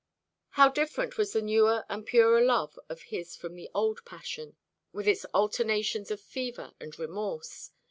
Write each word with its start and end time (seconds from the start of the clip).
How 0.57 0.67
different 0.69 1.19
was 1.19 1.33
this 1.33 1.43
newer 1.43 1.85
and 1.87 2.03
purer 2.03 2.41
love 2.41 2.79
of 2.89 3.03
his 3.03 3.35
from 3.35 3.53
the 3.53 3.69
old 3.75 4.03
passion, 4.03 4.55
with 4.91 5.07
its 5.07 5.25
alternations 5.31 6.09
of 6.09 6.19
fever 6.19 6.73
and 6.79 6.97
remorse! 6.97 7.69